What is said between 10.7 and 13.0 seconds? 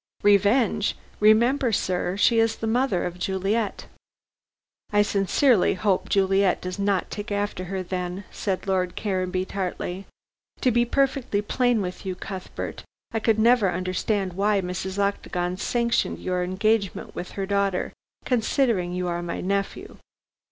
be perfectly plain with you, Cuthbert,